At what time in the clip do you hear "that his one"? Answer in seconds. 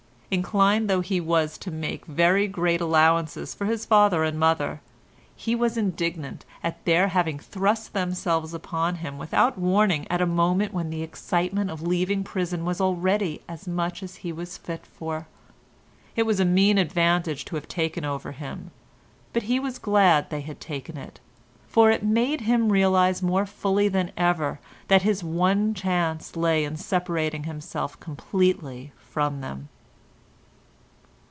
24.87-25.73